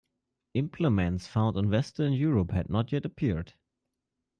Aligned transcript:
Implements 0.55 1.27
found 1.27 1.55
in 1.57 1.69
western 1.69 2.11
Europe 2.13 2.49
had 2.49 2.71
not 2.71 2.91
yet 2.91 3.05
appeared. 3.05 3.53